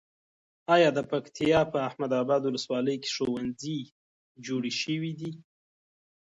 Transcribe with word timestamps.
ایا 0.75 0.89
د 0.93 0.99
پکتیا 1.11 1.59
په 1.71 1.77
احمد 1.87 2.11
اباد 2.21 2.41
ولسوالۍ 2.45 2.95
کې 3.03 3.09
ښوونځي 3.15 3.79
جوړ 4.45 4.63
شوي 4.81 5.11
دي؟ 5.19 5.31